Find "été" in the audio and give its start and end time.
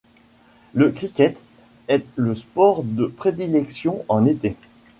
4.25-4.55